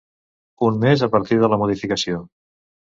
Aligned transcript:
Un 0.69 0.81
mes 0.85 1.03
a 1.03 1.11
partir 1.17 1.41
de 1.45 1.51
la 1.55 1.61
modificació. 1.67 2.29